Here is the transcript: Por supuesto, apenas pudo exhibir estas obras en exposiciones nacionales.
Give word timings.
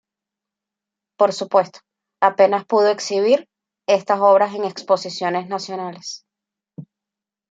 Por 1.19 1.31
supuesto, 1.31 1.79
apenas 2.23 2.65
pudo 2.65 2.87
exhibir 2.89 3.47
estas 3.87 4.19
obras 4.19 4.55
en 4.55 4.63
exposiciones 4.65 5.47
nacionales. 5.47 6.25